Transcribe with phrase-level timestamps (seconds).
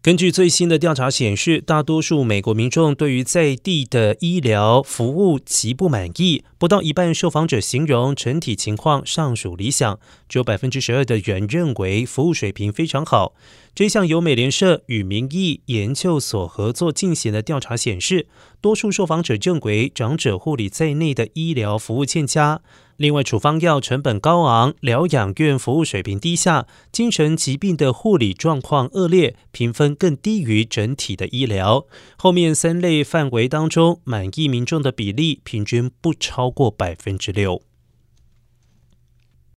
[0.00, 9.98] 根据最新的调查显示，大多数美国民众对于在地的医疗服务极不满意，不到一半受访者形容整体情况尚属理想，
[10.28, 13.34] 只有百分之十二的人认为服务水平非常好。
[13.74, 18.28] 这项由美联社与民意研究所合作进行的调查显示，
[18.60, 22.60] 多数受访者认为长者护理在内的医疗服务欠佳。
[22.98, 31.86] 另外，处方药成本高昂，疗养院服务水平低下，精神疾病的护理状况恶劣，评分更低于整体的医疗。
[32.16, 37.62] 后面三类范围当中，满意民众的比例平均不超过百分之六。